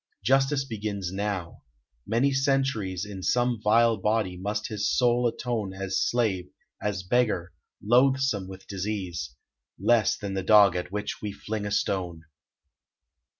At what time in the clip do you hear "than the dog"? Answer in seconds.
10.17-10.75